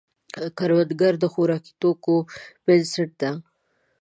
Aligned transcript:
کروندګر 0.57 1.13
د 1.19 1.23
خوراکي 1.33 1.71
توکو 1.81 2.15
بنسټ 2.65 3.09
دی 3.21 3.31